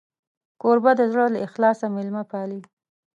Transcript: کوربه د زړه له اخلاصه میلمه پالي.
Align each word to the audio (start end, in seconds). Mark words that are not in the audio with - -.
کوربه 0.61 0.91
د 0.99 1.01
زړه 1.11 1.25
له 1.33 1.39
اخلاصه 1.47 1.85
میلمه 1.95 2.23
پالي. 2.31 2.61